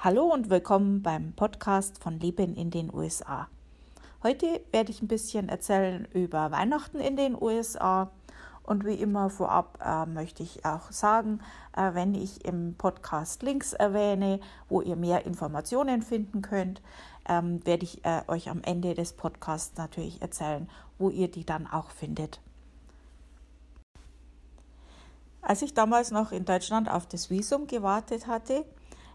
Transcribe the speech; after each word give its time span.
Hallo 0.00 0.32
und 0.32 0.48
willkommen 0.48 1.02
beim 1.02 1.32
Podcast 1.32 2.00
von 2.00 2.20
Leben 2.20 2.54
in 2.54 2.70
den 2.70 2.94
USA. 2.94 3.48
Heute 4.22 4.60
werde 4.70 4.92
ich 4.92 5.02
ein 5.02 5.08
bisschen 5.08 5.48
erzählen 5.48 6.06
über 6.14 6.52
Weihnachten 6.52 7.00
in 7.00 7.16
den 7.16 7.34
USA 7.34 8.08
und 8.62 8.86
wie 8.86 8.94
immer 8.94 9.28
vorab 9.28 9.76
äh, 9.84 10.06
möchte 10.06 10.44
ich 10.44 10.64
auch 10.64 10.92
sagen, 10.92 11.40
äh, 11.76 11.94
wenn 11.94 12.14
ich 12.14 12.44
im 12.44 12.76
Podcast 12.78 13.42
Links 13.42 13.72
erwähne, 13.72 14.38
wo 14.68 14.82
ihr 14.82 14.94
mehr 14.94 15.26
Informationen 15.26 16.02
finden 16.02 16.42
könnt, 16.42 16.80
ähm, 17.28 17.66
werde 17.66 17.82
ich 17.82 18.04
äh, 18.04 18.22
euch 18.28 18.50
am 18.50 18.62
Ende 18.62 18.94
des 18.94 19.14
Podcasts 19.14 19.76
natürlich 19.78 20.22
erzählen, 20.22 20.70
wo 20.98 21.10
ihr 21.10 21.28
die 21.28 21.44
dann 21.44 21.66
auch 21.66 21.90
findet. 21.90 22.40
Als 25.42 25.60
ich 25.62 25.74
damals 25.74 26.12
noch 26.12 26.30
in 26.30 26.44
Deutschland 26.44 26.88
auf 26.88 27.06
das 27.06 27.30
Visum 27.30 27.66
gewartet 27.66 28.28
hatte, 28.28 28.64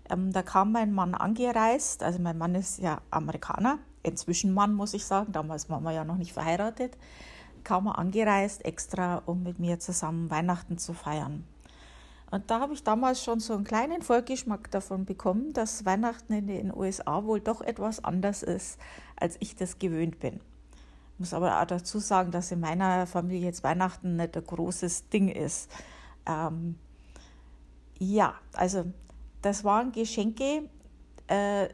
ähm, 0.10 0.32
da 0.32 0.44
kam 0.44 0.72
mein 0.72 0.94
Mann 0.94 1.16
angereist, 1.16 2.04
also 2.04 2.20
mein 2.20 2.38
Mann 2.38 2.56
ist 2.56 2.80
ja 2.80 3.02
Amerikaner, 3.10 3.80
inzwischen 4.04 4.54
Mann 4.54 4.74
muss 4.74 4.94
ich 4.94 5.06
sagen, 5.06 5.32
damals 5.32 5.70
waren 5.70 5.84
wir 5.84 5.92
ja 5.92 6.04
noch 6.04 6.18
nicht 6.18 6.34
verheiratet, 6.34 6.98
kam 7.64 7.88
er 7.88 7.98
angereist 7.98 8.66
extra, 8.66 9.22
um 9.26 9.44
mit 9.44 9.60
mir 9.60 9.80
zusammen 9.80 10.30
Weihnachten 10.30 10.78
zu 10.78 10.94
feiern. 10.94 11.46
Und 12.34 12.50
da 12.50 12.60
habe 12.60 12.74
ich 12.74 12.84
damals 12.84 13.24
schon 13.24 13.40
so 13.40 13.54
einen 13.54 13.64
kleinen 13.64 14.02
Vorgeschmack 14.02 14.72
davon 14.72 15.06
bekommen, 15.06 15.54
dass 15.54 15.86
Weihnachten 15.86 16.34
in 16.34 16.48
den 16.48 16.76
USA 16.76 17.24
wohl 17.26 17.40
doch 17.40 17.62
etwas 17.62 18.04
anders 18.04 18.42
ist, 18.42 18.80
als 19.16 19.38
ich 19.40 19.56
das 19.56 19.78
gewöhnt 19.78 20.20
bin. 20.20 20.40
Ich 21.14 21.20
muss 21.20 21.34
aber 21.36 21.62
auch 21.62 21.66
dazu 21.66 22.00
sagen, 22.00 22.32
dass 22.32 22.52
in 22.52 22.60
meiner 22.60 23.06
Familie 23.06 23.46
jetzt 23.46 23.64
Weihnachten 23.64 24.16
nicht 24.16 24.36
ein 24.36 24.44
großes 24.44 25.10
Ding 25.10 25.30
ist. 25.30 25.70
Ähm, 26.26 26.80
ja, 28.00 28.34
also 28.54 28.86
das 29.44 29.64
waren 29.64 29.92
Geschenke, 29.92 30.70
äh, 31.28 31.68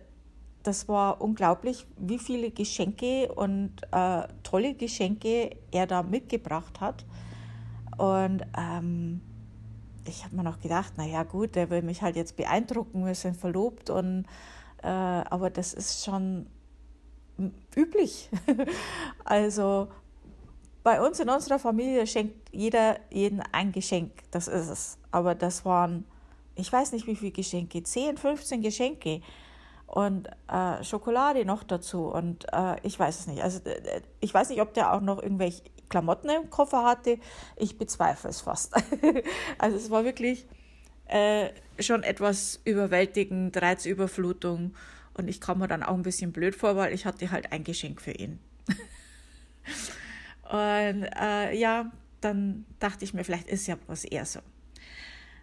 das 0.63 0.89
war 0.89 1.21
unglaublich, 1.21 1.85
wie 1.97 2.19
viele 2.19 2.51
Geschenke 2.51 3.31
und 3.33 3.71
äh, 3.91 4.27
tolle 4.43 4.73
Geschenke 4.73 5.55
er 5.71 5.87
da 5.87 6.03
mitgebracht 6.03 6.81
hat. 6.81 7.05
Und 7.97 8.43
ähm, 8.57 9.21
ich 10.05 10.25
habe 10.25 10.35
mir 10.35 10.43
noch 10.43 10.59
gedacht, 10.59 10.97
naja 10.97 11.23
gut, 11.23 11.55
der 11.55 11.69
will 11.69 11.81
mich 11.81 12.01
halt 12.01 12.15
jetzt 12.15 12.35
beeindrucken, 12.35 13.05
wir 13.05 13.15
sind 13.15 13.37
verlobt 13.37 13.89
und 13.89 14.25
äh, 14.81 14.87
aber 14.87 15.49
das 15.49 15.73
ist 15.73 16.03
schon 16.03 16.47
üblich. 17.75 18.29
also 19.25 19.87
bei 20.83 21.05
uns 21.05 21.19
in 21.19 21.29
unserer 21.29 21.59
Familie 21.59 22.07
schenkt 22.07 22.49
jeder 22.51 22.99
jeden 23.11 23.41
ein 23.51 23.71
Geschenk, 23.71 24.11
das 24.31 24.47
ist 24.47 24.69
es. 24.69 24.97
Aber 25.11 25.35
das 25.35 25.65
waren 25.65 26.05
ich 26.59 26.71
weiß 26.71 26.91
nicht 26.91 27.07
wie 27.07 27.15
viele 27.15 27.31
Geschenke, 27.31 27.83
10, 27.83 28.17
15 28.17 28.61
Geschenke 28.61 29.21
und 29.87 30.27
äh, 30.47 30.83
Schokolade 30.83 31.45
noch 31.45 31.63
dazu 31.63 32.05
und 32.05 32.45
äh, 32.53 32.75
ich 32.83 32.99
weiß 32.99 33.21
es 33.21 33.27
nicht. 33.27 33.41
Also 33.41 33.61
ich 34.19 34.33
weiß 34.33 34.49
nicht, 34.49 34.61
ob 34.61 34.73
der 34.73 34.93
auch 34.93 35.01
noch 35.01 35.21
irgendwelche 35.21 35.63
Klamotten 35.89 36.29
im 36.29 36.49
Koffer 36.49 36.83
hatte. 36.83 37.17
Ich 37.55 37.77
bezweifle 37.77 38.29
es 38.29 38.41
fast. 38.41 38.75
also 39.57 39.77
es 39.77 39.89
war 39.89 40.05
wirklich 40.05 40.45
äh, 41.07 41.49
schon 41.79 42.03
etwas 42.03 42.61
überwältigend, 42.65 43.59
Reizüberflutung 43.59 44.75
und 45.15 45.27
ich 45.27 45.41
kam 45.41 45.59
mir 45.59 45.67
dann 45.67 45.83
auch 45.83 45.95
ein 45.95 46.03
bisschen 46.03 46.31
blöd 46.31 46.55
vor, 46.55 46.75
weil 46.75 46.93
ich 46.93 47.05
hatte 47.05 47.31
halt 47.31 47.51
ein 47.51 47.63
Geschenk 47.63 48.01
für 48.01 48.11
ihn. 48.11 48.39
und 50.43 51.07
äh, 51.19 51.57
ja, 51.57 51.91
dann 52.21 52.65
dachte 52.79 53.05
ich 53.05 53.13
mir, 53.13 53.23
vielleicht 53.23 53.49
ist 53.49 53.67
ja 53.67 53.77
was 53.87 54.03
eher 54.03 54.25
so. 54.25 54.39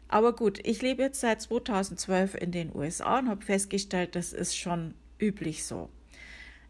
Aber 0.09 0.35
gut, 0.35 0.61
ich 0.65 0.83
lebe 0.83 1.03
jetzt 1.03 1.21
seit 1.21 1.43
2012 1.43 2.35
in 2.35 2.53
den 2.53 2.75
USA 2.75 3.19
und 3.19 3.29
habe 3.29 3.45
festgestellt, 3.45 4.15
das 4.15 4.33
ist 4.33 4.57
schon 4.57 4.95
üblich 5.19 5.65
so. 5.65 5.89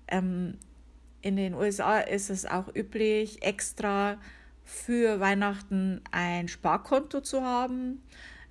Ähm, 0.08 0.58
in 1.20 1.36
den 1.36 1.54
USA 1.54 1.98
ist 1.98 2.30
es 2.30 2.46
auch 2.46 2.74
üblich, 2.74 3.42
extra 3.42 4.18
für 4.64 5.20
Weihnachten 5.20 6.00
ein 6.10 6.48
Sparkonto 6.48 7.20
zu 7.20 7.42
haben. 7.42 8.02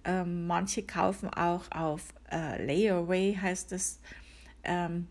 Ähm, 0.04 0.46
manche 0.46 0.84
kaufen 0.84 1.30
auch 1.30 1.72
auf 1.72 2.14
äh, 2.32 2.64
Layaway, 2.64 3.38
heißt 3.42 3.72
es. 3.72 4.00
Ähm, 4.64 5.08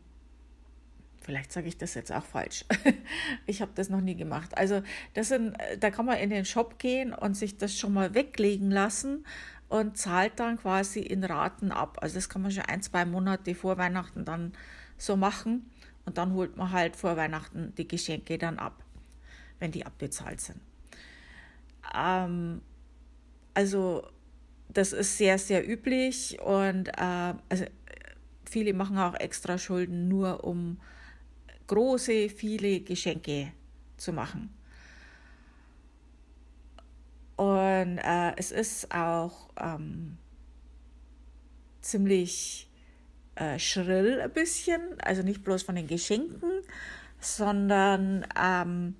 vielleicht 1.20 1.52
sage 1.52 1.68
ich 1.68 1.78
das 1.78 1.94
jetzt 1.94 2.12
auch 2.12 2.24
falsch. 2.24 2.64
ich 3.46 3.60
habe 3.60 3.72
das 3.74 3.88
noch 3.88 4.00
nie 4.00 4.14
gemacht. 4.14 4.56
Also 4.56 4.82
das 5.14 5.28
sind, 5.28 5.56
da 5.80 5.90
kann 5.90 6.06
man 6.06 6.18
in 6.18 6.30
den 6.30 6.44
Shop 6.44 6.78
gehen 6.78 7.12
und 7.12 7.34
sich 7.34 7.56
das 7.56 7.76
schon 7.76 7.92
mal 7.92 8.14
weglegen 8.14 8.70
lassen 8.70 9.24
und 9.68 9.96
zahlt 9.96 10.38
dann 10.38 10.58
quasi 10.58 11.00
in 11.00 11.24
Raten 11.24 11.72
ab. 11.72 11.98
Also 12.00 12.16
das 12.16 12.28
kann 12.28 12.42
man 12.42 12.50
schon 12.50 12.64
ein, 12.64 12.82
zwei 12.82 13.04
Monate 13.04 13.54
vor 13.54 13.78
Weihnachten 13.78 14.24
dann 14.24 14.52
so 14.98 15.16
machen 15.16 15.70
und 16.04 16.18
dann 16.18 16.32
holt 16.32 16.56
man 16.56 16.70
halt 16.70 16.96
vor 16.96 17.16
Weihnachten 17.16 17.74
die 17.76 17.88
Geschenke 17.88 18.38
dann 18.38 18.58
ab, 18.58 18.82
wenn 19.58 19.72
die 19.72 19.86
abbezahlt 19.86 20.40
sind. 20.40 20.60
Ähm, 21.94 22.60
also 23.54 24.06
das 24.68 24.92
ist 24.92 25.18
sehr, 25.18 25.38
sehr 25.38 25.68
üblich 25.68 26.38
und 26.40 26.88
äh, 26.88 27.34
also 27.48 27.64
viele 28.44 28.74
machen 28.74 28.98
auch 28.98 29.14
extra 29.14 29.58
Schulden 29.58 30.08
nur 30.08 30.44
um 30.44 30.78
große, 31.66 32.28
viele 32.28 32.80
Geschenke 32.80 33.52
zu 33.96 34.12
machen. 34.12 34.54
Und 37.82 37.98
äh, 37.98 38.32
es 38.36 38.52
ist 38.52 38.94
auch 38.94 39.48
ähm, 39.60 40.16
ziemlich 41.80 42.68
äh, 43.34 43.58
schrill 43.58 44.20
ein 44.20 44.32
bisschen, 44.32 44.80
also 45.02 45.22
nicht 45.22 45.42
bloß 45.44 45.62
von 45.62 45.74
den 45.74 45.86
Geschenken, 45.86 46.50
sondern 47.20 48.26
ähm, 48.40 48.94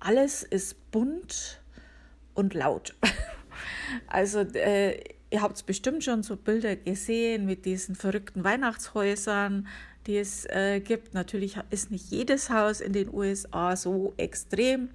alles 0.00 0.42
ist 0.42 0.90
bunt 0.90 1.60
und 2.34 2.54
laut. 2.54 2.94
also 4.06 4.40
äh, 4.40 4.98
ihr 5.30 5.42
habt 5.42 5.64
bestimmt 5.66 6.02
schon 6.04 6.22
so 6.22 6.36
Bilder 6.36 6.76
gesehen 6.76 7.46
mit 7.46 7.64
diesen 7.64 7.94
verrückten 7.94 8.42
Weihnachtshäusern, 8.42 9.66
die 10.06 10.18
es 10.18 10.44
äh, 10.46 10.80
gibt. 10.80 11.14
Natürlich 11.14 11.58
ist 11.70 11.90
nicht 11.90 12.10
jedes 12.10 12.50
Haus 12.50 12.80
in 12.80 12.92
den 12.92 13.12
USA 13.12 13.76
so 13.76 14.14
extrem, 14.16 14.90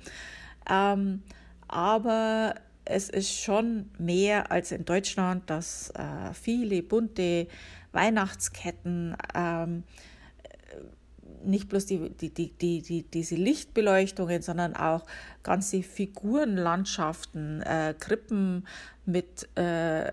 ähm, 0.69 1.23
aber 1.67 2.55
es 2.89 3.07
ist 3.07 3.31
schon 3.31 3.91
mehr 3.99 4.51
als 4.51 4.71
in 4.71 4.83
Deutschland, 4.83 5.49
dass 5.49 5.91
äh, 5.91 6.33
viele 6.33 6.81
bunte 6.81 7.47
Weihnachtsketten, 7.91 9.15
ähm, 9.35 9.83
nicht 11.43 11.69
bloß 11.69 11.85
die, 11.85 12.09
die, 12.09 12.33
die, 12.33 12.51
die, 12.51 12.81
die, 12.81 13.03
diese 13.03 13.35
Lichtbeleuchtungen, 13.35 14.41
sondern 14.41 14.75
auch 14.75 15.05
ganze 15.43 15.83
Figurenlandschaften, 15.83 17.61
äh, 17.61 17.93
Krippen 17.97 18.67
mit 19.05 19.47
äh, 19.55 20.11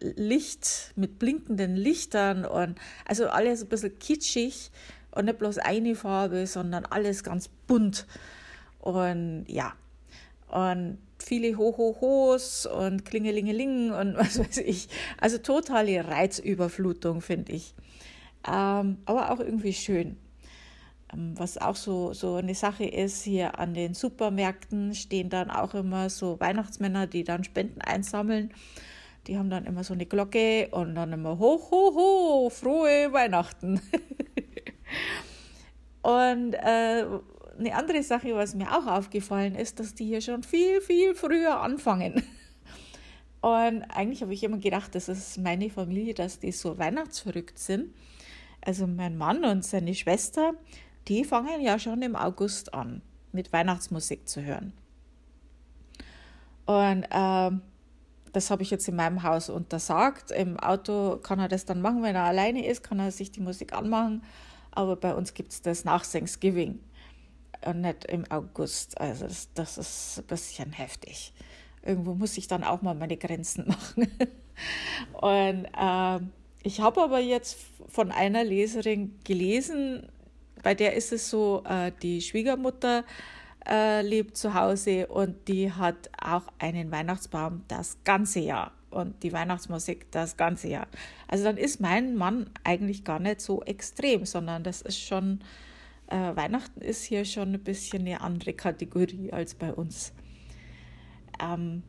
Licht, 0.00 0.92
mit 0.96 1.18
blinkenden 1.18 1.76
Lichtern 1.76 2.44
und 2.44 2.78
also 3.06 3.28
alles 3.28 3.62
ein 3.62 3.68
bisschen 3.68 3.98
kitschig 3.98 4.70
und 5.12 5.26
nicht 5.26 5.38
bloß 5.38 5.58
eine 5.58 5.94
Farbe, 5.94 6.46
sondern 6.46 6.84
alles 6.86 7.24
ganz 7.24 7.48
bunt. 7.66 8.06
Und 8.80 9.46
ja, 9.48 9.72
und 10.48 10.98
viele 11.22 11.56
Ho-Ho-Hos 11.56 12.66
und 12.66 13.04
Klingelingeling 13.04 13.92
und 13.92 14.16
was 14.16 14.38
weiß 14.38 14.58
ich. 14.58 14.88
Also 15.18 15.38
totale 15.38 16.06
Reizüberflutung, 16.06 17.20
finde 17.20 17.52
ich. 17.52 17.74
Ähm, 18.46 18.98
aber 19.04 19.30
auch 19.30 19.40
irgendwie 19.40 19.72
schön. 19.72 20.16
Ähm, 21.12 21.34
was 21.36 21.58
auch 21.58 21.76
so, 21.76 22.12
so 22.12 22.36
eine 22.36 22.54
Sache 22.54 22.84
ist, 22.84 23.22
hier 23.22 23.58
an 23.58 23.74
den 23.74 23.94
Supermärkten 23.94 24.94
stehen 24.94 25.28
dann 25.28 25.50
auch 25.50 25.74
immer 25.74 26.10
so 26.10 26.38
Weihnachtsmänner, 26.40 27.06
die 27.06 27.24
dann 27.24 27.44
Spenden 27.44 27.80
einsammeln. 27.80 28.52
Die 29.26 29.36
haben 29.36 29.50
dann 29.50 29.66
immer 29.66 29.84
so 29.84 29.92
eine 29.92 30.06
Glocke 30.06 30.68
und 30.70 30.94
dann 30.94 31.12
immer 31.12 31.38
ho, 31.38 31.60
ho, 31.70 31.94
ho, 31.94 32.50
frohe 32.50 33.12
Weihnachten. 33.12 33.80
und 36.02 36.54
äh, 36.54 37.04
eine 37.60 37.74
andere 37.74 38.02
Sache, 38.02 38.34
was 38.34 38.54
mir 38.54 38.76
auch 38.76 38.86
aufgefallen 38.86 39.54
ist, 39.54 39.78
dass 39.78 39.94
die 39.94 40.06
hier 40.06 40.20
schon 40.20 40.42
viel, 40.42 40.80
viel 40.80 41.14
früher 41.14 41.60
anfangen. 41.60 42.22
Und 43.40 43.82
eigentlich 43.84 44.22
habe 44.22 44.34
ich 44.34 44.42
immer 44.42 44.58
gedacht, 44.58 44.94
das 44.94 45.08
ist 45.08 45.38
meine 45.38 45.70
Familie, 45.70 46.14
dass 46.14 46.40
die 46.40 46.52
so 46.52 46.78
weihnachtsverrückt 46.78 47.58
sind. 47.58 47.94
Also 48.60 48.86
mein 48.86 49.16
Mann 49.16 49.46
und 49.46 49.64
seine 49.64 49.94
Schwester, 49.94 50.52
die 51.08 51.24
fangen 51.24 51.62
ja 51.62 51.78
schon 51.78 52.02
im 52.02 52.16
August 52.16 52.74
an, 52.74 53.00
mit 53.32 53.50
Weihnachtsmusik 53.50 54.28
zu 54.28 54.42
hören. 54.42 54.74
Und 56.66 57.04
äh, 57.04 57.50
das 58.34 58.50
habe 58.50 58.62
ich 58.62 58.70
jetzt 58.70 58.86
in 58.88 58.96
meinem 58.96 59.22
Haus 59.22 59.48
untersagt. 59.48 60.32
Im 60.32 60.60
Auto 60.60 61.16
kann 61.16 61.38
er 61.38 61.48
das 61.48 61.64
dann 61.64 61.80
machen, 61.80 62.02
wenn 62.02 62.16
er 62.16 62.24
alleine 62.24 62.66
ist, 62.66 62.82
kann 62.82 62.98
er 62.98 63.10
sich 63.10 63.30
die 63.30 63.40
Musik 63.40 63.72
anmachen. 63.72 64.22
Aber 64.70 64.96
bei 64.96 65.14
uns 65.14 65.32
gibt 65.32 65.52
es 65.52 65.62
das 65.62 65.86
nach 65.86 66.04
Thanksgiving 66.04 66.78
und 67.64 67.80
nicht 67.80 68.04
im 68.06 68.30
August. 68.30 69.00
Also 69.00 69.26
das, 69.26 69.48
das 69.54 69.78
ist 69.78 70.18
ein 70.18 70.26
bisschen 70.26 70.72
heftig. 70.72 71.32
Irgendwo 71.82 72.14
muss 72.14 72.36
ich 72.36 72.46
dann 72.46 72.64
auch 72.64 72.82
mal 72.82 72.94
meine 72.94 73.16
Grenzen 73.16 73.66
machen. 73.68 74.08
und 75.20 75.66
äh, 75.76 76.20
ich 76.62 76.80
habe 76.80 77.02
aber 77.02 77.20
jetzt 77.20 77.58
von 77.88 78.10
einer 78.12 78.44
Leserin 78.44 79.18
gelesen, 79.24 80.08
bei 80.62 80.74
der 80.74 80.94
ist 80.94 81.12
es 81.12 81.30
so, 81.30 81.62
äh, 81.66 81.90
die 82.02 82.20
Schwiegermutter 82.20 83.04
äh, 83.66 84.02
lebt 84.02 84.36
zu 84.36 84.54
Hause 84.54 85.06
und 85.06 85.48
die 85.48 85.72
hat 85.72 86.10
auch 86.22 86.44
einen 86.58 86.90
Weihnachtsbaum 86.90 87.64
das 87.68 87.98
ganze 88.04 88.40
Jahr 88.40 88.72
und 88.90 89.22
die 89.22 89.32
Weihnachtsmusik 89.32 90.10
das 90.10 90.36
ganze 90.36 90.68
Jahr. 90.68 90.86
Also 91.28 91.44
dann 91.44 91.56
ist 91.56 91.80
mein 91.80 92.16
Mann 92.16 92.50
eigentlich 92.64 93.04
gar 93.04 93.20
nicht 93.20 93.40
so 93.40 93.62
extrem, 93.62 94.24
sondern 94.24 94.62
das 94.64 94.82
ist 94.82 95.00
schon, 95.00 95.40
äh, 96.10 96.36
Weihnachten 96.36 96.80
ist 96.80 97.04
hier 97.04 97.24
schon 97.24 97.54
ein 97.54 97.62
bisschen 97.62 98.00
eine 98.02 98.20
andere 98.20 98.52
Kategorie 98.52 99.32
als 99.32 99.54
bei 99.54 99.72
uns. 99.72 100.12
Ähm, 101.42 101.82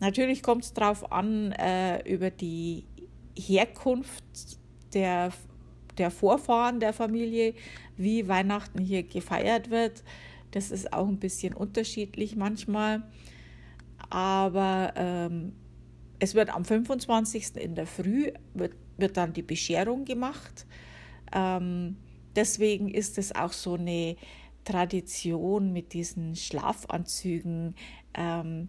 natürlich 0.00 0.42
kommt 0.42 0.64
es 0.64 0.74
darauf 0.74 1.10
an, 1.10 1.52
äh, 1.52 2.02
über 2.12 2.30
die 2.30 2.84
Herkunft 3.36 4.58
der, 4.92 5.32
der 5.98 6.10
Vorfahren 6.10 6.80
der 6.80 6.92
Familie, 6.92 7.54
wie 7.96 8.28
Weihnachten 8.28 8.80
hier 8.80 9.02
gefeiert 9.02 9.70
wird. 9.70 10.02
Das 10.50 10.70
ist 10.70 10.92
auch 10.92 11.06
ein 11.06 11.18
bisschen 11.18 11.54
unterschiedlich 11.54 12.36
manchmal. 12.36 13.02
Aber 14.10 14.92
ähm, 14.96 15.52
es 16.18 16.34
wird 16.34 16.54
am 16.54 16.64
25. 16.64 17.56
in 17.56 17.74
der 17.74 17.86
Früh, 17.86 18.32
wird, 18.54 18.74
wird 18.98 19.16
dann 19.16 19.32
die 19.32 19.42
Bescherung 19.42 20.04
gemacht. 20.04 20.66
Ähm, 21.32 21.96
deswegen 22.36 22.88
ist 22.88 23.18
es 23.18 23.34
auch 23.34 23.52
so 23.52 23.74
eine 23.74 24.16
Tradition 24.64 25.72
mit 25.72 25.92
diesen 25.92 26.36
Schlafanzügen, 26.36 27.74
ähm, 28.14 28.68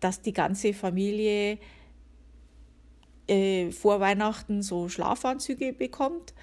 dass 0.00 0.22
die 0.22 0.32
ganze 0.32 0.74
Familie 0.74 1.58
äh, 3.26 3.70
vor 3.70 4.00
Weihnachten 4.00 4.62
so 4.62 4.88
Schlafanzüge 4.88 5.72
bekommt 5.72 6.34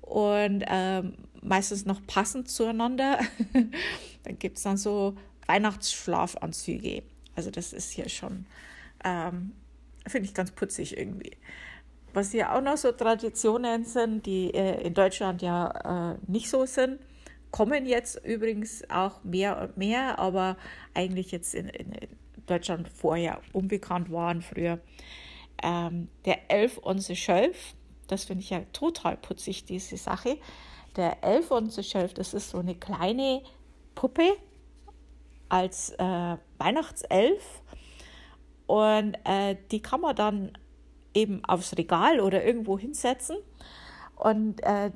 und 0.00 0.64
ähm, 0.66 1.14
meistens 1.42 1.84
noch 1.84 2.04
passend 2.06 2.50
zueinander. 2.50 3.20
dann 4.24 4.38
gibt 4.38 4.56
es 4.56 4.62
dann 4.62 4.76
so 4.76 5.16
Weihnachtsschlafanzüge. 5.46 7.02
Also 7.34 7.50
das 7.50 7.72
ist 7.72 7.90
hier 7.90 8.08
schon, 8.08 8.46
ähm, 9.04 9.52
finde 10.06 10.26
ich 10.28 10.34
ganz 10.34 10.50
putzig 10.50 10.96
irgendwie. 10.96 11.36
Was 12.12 12.32
hier 12.32 12.54
auch 12.54 12.60
noch 12.60 12.76
so 12.76 12.92
Traditionen 12.92 13.84
sind, 13.84 14.26
die 14.26 14.52
äh, 14.52 14.82
in 14.86 14.94
Deutschland 14.94 15.40
ja 15.40 16.12
äh, 16.12 16.18
nicht 16.26 16.50
so 16.50 16.66
sind, 16.66 16.98
kommen 17.50 17.86
jetzt 17.86 18.22
übrigens 18.24 18.82
auch 18.90 19.22
mehr 19.24 19.60
und 19.60 19.76
mehr, 19.76 20.18
aber 20.18 20.56
eigentlich 20.94 21.30
jetzt 21.32 21.54
in, 21.54 21.68
in 21.68 21.94
Deutschland 22.46 22.88
vorher 22.88 23.40
unbekannt 23.52 24.10
waren 24.10 24.42
früher. 24.42 24.78
Ähm, 25.62 26.08
der 26.24 26.50
Elf 26.50 26.80
the 26.96 27.16
Shelf, 27.16 27.74
das 28.08 28.24
finde 28.24 28.42
ich 28.42 28.50
ja 28.50 28.60
total 28.72 29.16
putzig, 29.16 29.64
diese 29.64 29.96
Sache. 29.96 30.38
Der 30.96 31.22
Elf 31.22 31.50
the 31.68 31.82
Shelf, 31.82 32.14
das 32.14 32.34
ist 32.34 32.50
so 32.50 32.58
eine 32.58 32.74
kleine 32.74 33.42
Puppe 33.94 34.36
als 35.48 35.90
äh, 35.98 36.36
Weihnachtself 36.58 37.62
und 38.66 39.16
äh, 39.24 39.56
die 39.70 39.80
kann 39.80 40.00
man 40.00 40.16
dann 40.16 40.52
eben 41.14 41.44
aufs 41.44 41.76
Regal 41.76 42.20
oder 42.20 42.44
irgendwo 42.44 42.78
hinsetzen 42.78 43.36
und 44.16 44.62
äh, 44.62 44.90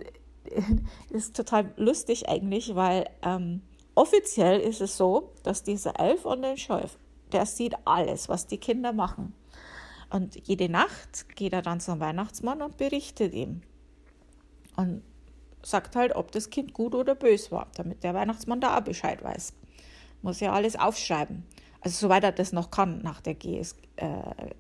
ist 1.10 1.36
total 1.36 1.72
lustig 1.76 2.28
eigentlich, 2.28 2.74
weil 2.74 3.08
ähm, 3.22 3.62
offiziell 3.94 4.60
ist 4.60 4.80
es 4.80 4.96
so, 4.96 5.32
dass 5.42 5.62
dieser 5.62 5.98
Elf 5.98 6.24
on 6.24 6.42
the 6.42 6.56
Shelf, 6.56 6.98
der 7.32 7.46
sieht 7.46 7.74
alles, 7.84 8.28
was 8.28 8.46
die 8.46 8.58
Kinder 8.58 8.92
machen. 8.92 9.34
Und 10.10 10.46
jede 10.46 10.68
Nacht 10.68 11.34
geht 11.34 11.52
er 11.52 11.62
dann 11.62 11.80
zum 11.80 11.98
Weihnachtsmann 11.98 12.62
und 12.62 12.76
berichtet 12.76 13.34
ihm. 13.34 13.62
Und 14.76 15.02
sagt 15.62 15.96
halt, 15.96 16.14
ob 16.14 16.30
das 16.30 16.50
Kind 16.50 16.72
gut 16.74 16.94
oder 16.94 17.16
böse 17.16 17.50
war, 17.50 17.66
damit 17.74 18.04
der 18.04 18.14
Weihnachtsmann 18.14 18.60
da 18.60 18.78
auch 18.78 18.82
Bescheid 18.82 19.22
weiß. 19.22 19.52
Muss 20.22 20.38
ja 20.38 20.52
alles 20.52 20.78
aufschreiben. 20.78 21.44
Also 21.80 22.06
soweit 22.06 22.24
er 22.24 22.32
das 22.32 22.52
noch 22.52 22.70
kann 22.70 23.02
nach 23.02 23.20
der 23.20 23.34
GS, 23.34 23.76
äh, 23.96 24.06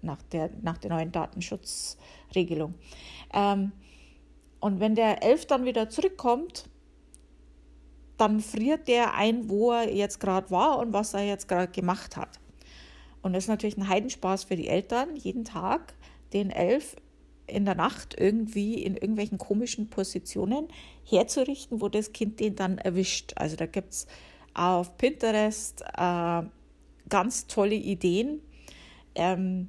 nach 0.02 0.22
der, 0.22 0.50
nach 0.62 0.78
der 0.78 0.90
neuen 0.90 1.12
Datenschutzregelung. 1.12 2.74
Ähm, 3.32 3.72
und 4.60 4.80
wenn 4.80 4.94
der 4.94 5.22
Elf 5.22 5.46
dann 5.46 5.64
wieder 5.64 5.88
zurückkommt, 5.88 6.68
dann 8.16 8.40
friert 8.40 8.88
der 8.88 9.14
ein, 9.14 9.48
wo 9.48 9.72
er 9.72 9.94
jetzt 9.94 10.20
gerade 10.20 10.50
war 10.50 10.78
und 10.78 10.92
was 10.92 11.14
er 11.14 11.26
jetzt 11.26 11.48
gerade 11.48 11.70
gemacht 11.70 12.16
hat. 12.16 12.40
Und 13.22 13.32
das 13.32 13.44
ist 13.44 13.48
natürlich 13.48 13.76
ein 13.76 13.88
Heidenspaß 13.88 14.44
für 14.44 14.56
die 14.56 14.68
Eltern, 14.68 15.16
jeden 15.16 15.44
Tag 15.44 15.94
den 16.32 16.50
Elf 16.50 16.96
in 17.46 17.64
der 17.64 17.74
Nacht 17.74 18.14
irgendwie 18.18 18.82
in 18.82 18.96
irgendwelchen 18.96 19.38
komischen 19.38 19.88
Positionen 19.88 20.68
herzurichten, 21.04 21.80
wo 21.80 21.88
das 21.88 22.12
Kind 22.12 22.40
den 22.40 22.56
dann 22.56 22.78
erwischt. 22.78 23.32
Also 23.36 23.56
da 23.56 23.66
gibt 23.66 23.92
es 23.92 24.06
auf 24.54 24.96
Pinterest 24.96 25.82
äh, 25.96 26.42
ganz 27.08 27.46
tolle 27.46 27.74
Ideen. 27.74 28.40
Ähm, 29.14 29.68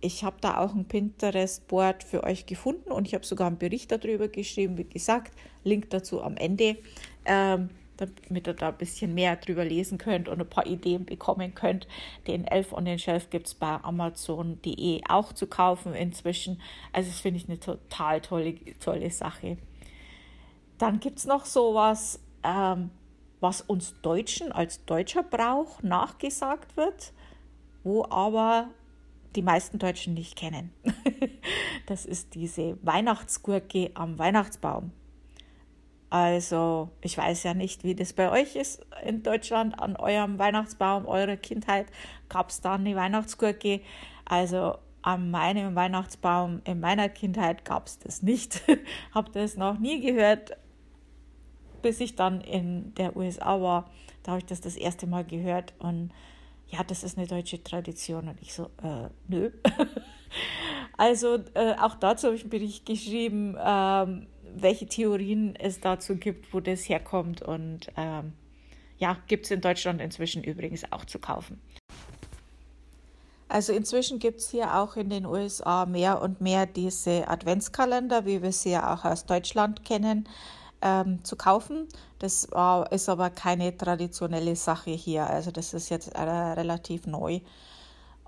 ich 0.00 0.22
habe 0.22 0.36
da 0.40 0.58
auch 0.58 0.74
ein 0.74 0.86
Pinterest-Board 0.86 2.04
für 2.04 2.24
euch 2.24 2.46
gefunden 2.46 2.92
und 2.92 3.06
ich 3.06 3.14
habe 3.14 3.24
sogar 3.24 3.46
einen 3.46 3.58
Bericht 3.58 3.90
darüber 3.90 4.28
geschrieben, 4.28 4.76
wie 4.76 4.84
gesagt, 4.84 5.32
Link 5.64 5.88
dazu 5.90 6.22
am 6.22 6.36
Ende. 6.36 6.76
Ähm, 7.24 7.70
damit 7.96 8.46
ihr 8.46 8.54
da 8.54 8.68
ein 8.68 8.76
bisschen 8.76 9.14
mehr 9.14 9.36
drüber 9.36 9.64
lesen 9.64 9.98
könnt 9.98 10.28
und 10.28 10.40
ein 10.40 10.48
paar 10.48 10.66
Ideen 10.66 11.04
bekommen 11.04 11.54
könnt. 11.54 11.86
Den 12.26 12.44
Elf 12.44 12.72
on 12.72 12.84
den 12.84 12.98
Shelf 12.98 13.30
gibt 13.30 13.46
es 13.46 13.54
bei 13.54 13.82
Amazon.de 13.82 15.02
auch 15.08 15.32
zu 15.32 15.46
kaufen 15.46 15.94
inzwischen. 15.94 16.60
Also 16.92 17.10
das 17.10 17.20
finde 17.20 17.38
ich 17.38 17.48
eine 17.48 17.60
total 17.60 18.20
tolle, 18.20 18.56
tolle 18.80 19.10
Sache. 19.10 19.58
Dann 20.78 21.00
gibt 21.00 21.18
es 21.18 21.26
noch 21.26 21.44
sowas, 21.44 22.20
ähm, 22.42 22.90
was 23.44 23.60
uns 23.60 24.00
Deutschen 24.00 24.52
als 24.52 24.86
deutscher 24.86 25.22
Brauch 25.22 25.82
nachgesagt 25.82 26.78
wird, 26.78 27.12
wo 27.82 28.06
aber 28.06 28.70
die 29.36 29.42
meisten 29.42 29.78
Deutschen 29.78 30.14
nicht 30.14 30.34
kennen. 30.34 30.72
das 31.86 32.06
ist 32.06 32.34
diese 32.34 32.78
Weihnachtsgurke 32.80 33.90
am 33.92 34.18
Weihnachtsbaum. 34.18 34.92
Also 36.08 36.88
ich 37.02 37.18
weiß 37.18 37.42
ja 37.42 37.52
nicht, 37.52 37.84
wie 37.84 37.94
das 37.94 38.14
bei 38.14 38.30
euch 38.30 38.56
ist 38.56 38.86
in 39.04 39.22
Deutschland 39.22 39.78
an 39.78 39.96
eurem 39.96 40.38
Weihnachtsbaum, 40.38 41.04
eurer 41.04 41.36
Kindheit. 41.36 41.88
Gab 42.30 42.48
es 42.48 42.62
da 42.62 42.76
eine 42.76 42.96
Weihnachtsgurke? 42.96 43.82
Also 44.24 44.78
an 45.02 45.30
meinem 45.30 45.74
Weihnachtsbaum 45.74 46.62
in 46.64 46.80
meiner 46.80 47.10
Kindheit 47.10 47.66
gab 47.66 47.88
es 47.88 47.98
das 47.98 48.22
nicht. 48.22 48.62
Habe 49.14 49.32
das 49.32 49.58
noch 49.58 49.78
nie 49.78 50.00
gehört, 50.00 50.56
bis 51.84 52.00
ich 52.00 52.16
dann 52.16 52.40
in 52.40 52.94
der 52.94 53.14
USA 53.14 53.60
war. 53.60 53.90
Da 54.22 54.32
habe 54.32 54.38
ich 54.38 54.46
das 54.46 54.62
das 54.62 54.74
erste 54.74 55.06
Mal 55.06 55.22
gehört 55.22 55.74
und 55.78 56.12
ja, 56.68 56.82
das 56.82 57.04
ist 57.04 57.18
eine 57.18 57.26
deutsche 57.26 57.62
Tradition. 57.62 58.26
Und 58.26 58.40
ich 58.40 58.54
so, 58.54 58.70
äh, 58.82 59.10
nö. 59.28 59.50
also 60.96 61.36
äh, 61.52 61.74
auch 61.78 61.94
dazu 61.96 62.28
habe 62.28 62.36
ich 62.36 62.42
einen 62.42 62.50
Bericht 62.50 62.86
geschrieben. 62.86 63.54
Ähm, 63.62 64.26
welche 64.56 64.86
Theorien 64.86 65.56
es 65.56 65.80
dazu 65.80 66.16
gibt, 66.16 66.54
wo 66.54 66.60
das 66.60 66.88
herkommt. 66.88 67.42
Und 67.42 67.88
ähm, 67.98 68.32
ja, 68.96 69.18
gibt 69.26 69.44
es 69.44 69.50
in 69.50 69.60
Deutschland 69.60 70.00
inzwischen 70.00 70.42
übrigens 70.42 70.90
auch 70.90 71.04
zu 71.04 71.18
kaufen. 71.18 71.60
Also 73.48 73.74
inzwischen 73.74 74.18
gibt 74.18 74.40
es 74.40 74.50
hier 74.50 74.74
auch 74.74 74.96
in 74.96 75.10
den 75.10 75.26
USA 75.26 75.84
mehr 75.84 76.22
und 76.22 76.40
mehr 76.40 76.64
diese 76.64 77.28
Adventskalender, 77.28 78.24
wie 78.24 78.42
wir 78.42 78.52
sie 78.52 78.70
ja 78.70 78.94
auch 78.94 79.04
aus 79.04 79.26
Deutschland 79.26 79.84
kennen, 79.84 80.26
ähm, 80.84 81.24
zu 81.24 81.34
kaufen. 81.34 81.88
Das 82.20 82.46
äh, 82.54 82.94
ist 82.94 83.08
aber 83.08 83.30
keine 83.30 83.76
traditionelle 83.76 84.54
Sache 84.54 84.90
hier. 84.90 85.28
Also 85.28 85.50
das 85.50 85.74
ist 85.74 85.88
jetzt 85.88 86.14
äh, 86.14 86.20
relativ 86.20 87.06
neu. 87.06 87.40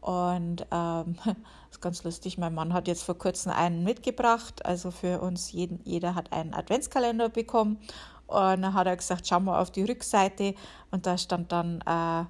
Und 0.00 0.66
ähm, 0.70 1.16
ist 1.70 1.82
ganz 1.82 2.02
lustig, 2.02 2.38
mein 2.38 2.54
Mann 2.54 2.72
hat 2.72 2.88
jetzt 2.88 3.04
vor 3.04 3.18
kurzem 3.18 3.52
einen 3.52 3.84
mitgebracht. 3.84 4.64
Also 4.64 4.90
für 4.90 5.20
uns, 5.20 5.52
jeden, 5.52 5.80
jeder 5.84 6.14
hat 6.14 6.32
einen 6.32 6.54
Adventskalender 6.54 7.28
bekommen. 7.28 7.78
Und 8.26 8.62
dann 8.62 8.74
hat 8.74 8.86
er 8.86 8.96
gesagt, 8.96 9.26
schau 9.28 9.38
mal 9.38 9.60
auf 9.60 9.70
die 9.70 9.84
Rückseite. 9.84 10.54
Und 10.90 11.06
da 11.06 11.18
stand 11.18 11.52
dann 11.52 11.80
äh, 11.86 12.24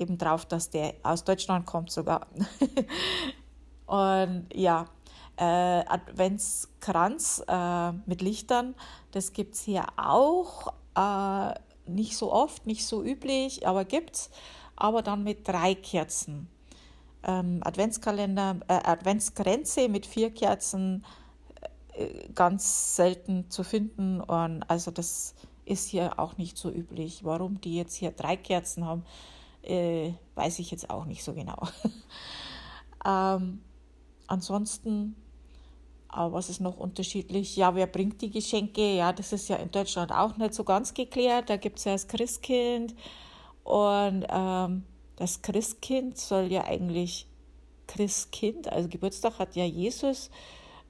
eben 0.00 0.16
drauf, 0.18 0.46
dass 0.46 0.70
der 0.70 0.94
aus 1.02 1.24
Deutschland 1.24 1.66
kommt 1.66 1.90
sogar. 1.90 2.28
und 3.86 4.46
ja, 4.54 4.86
äh, 5.38 5.44
Adventskranz 5.44 7.42
äh, 7.46 7.92
mit 8.06 8.20
Lichtern, 8.22 8.74
das 9.12 9.32
gibt 9.32 9.54
es 9.54 9.62
hier 9.62 9.86
auch. 9.96 10.72
Äh, 10.94 11.54
nicht 11.86 12.16
so 12.16 12.32
oft, 12.32 12.66
nicht 12.66 12.86
so 12.86 13.02
üblich, 13.02 13.66
aber 13.66 13.84
gibt 13.84 14.16
es. 14.16 14.30
Aber 14.76 15.02
dann 15.02 15.24
mit 15.24 15.48
drei 15.48 15.74
Kerzen 15.74 16.48
ähm, 17.24 17.60
Adventskalender, 17.62 18.60
äh, 18.68 18.74
Adventsgrenze 18.74 19.88
mit 19.88 20.06
vier 20.06 20.30
Kerzen 20.30 21.04
äh, 21.92 22.28
ganz 22.34 22.96
selten 22.96 23.50
zu 23.50 23.64
finden. 23.64 24.20
Und 24.20 24.62
also 24.64 24.90
das 24.90 25.34
ist 25.64 25.88
hier 25.88 26.18
auch 26.18 26.36
nicht 26.36 26.56
so 26.56 26.70
üblich. 26.70 27.24
Warum 27.24 27.60
die 27.60 27.76
jetzt 27.76 27.94
hier 27.94 28.12
drei 28.12 28.36
Kerzen 28.36 28.84
haben, 28.84 29.04
äh, 29.62 30.12
weiß 30.34 30.58
ich 30.60 30.70
jetzt 30.70 30.90
auch 30.90 31.04
nicht 31.04 31.24
so 31.24 31.34
genau. 31.34 31.68
ähm, 33.04 33.60
ansonsten 34.26 35.16
Aber 36.08 36.32
was 36.34 36.48
ist 36.48 36.60
noch 36.60 36.78
unterschiedlich? 36.78 37.56
Ja, 37.56 37.74
wer 37.74 37.86
bringt 37.86 38.22
die 38.22 38.30
Geschenke? 38.30 38.96
Ja, 38.96 39.12
das 39.12 39.32
ist 39.32 39.48
ja 39.48 39.56
in 39.56 39.70
Deutschland 39.70 40.10
auch 40.10 40.36
nicht 40.36 40.54
so 40.54 40.64
ganz 40.64 40.94
geklärt. 40.94 41.50
Da 41.50 41.56
gibt 41.56 41.78
es 41.78 41.84
ja 41.84 41.92
das 41.92 42.08
Christkind. 42.08 42.94
Und 43.62 44.26
ähm, 44.30 44.84
das 45.16 45.42
Christkind 45.42 46.16
soll 46.16 46.50
ja 46.50 46.64
eigentlich 46.64 47.26
Christkind, 47.86 48.70
also 48.70 48.88
Geburtstag 48.88 49.38
hat 49.38 49.56
ja 49.56 49.64
Jesus. 49.64 50.30